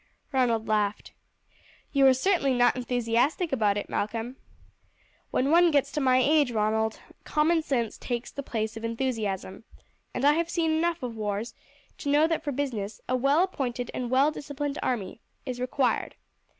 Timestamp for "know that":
12.09-12.43